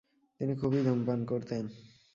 তিনি 0.41 0.53
খুবই 0.55 0.81
ধূমপান 0.83 1.19
করতেন। 1.25 1.63